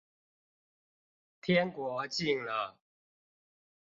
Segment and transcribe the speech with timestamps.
[1.41, 2.75] 天國近了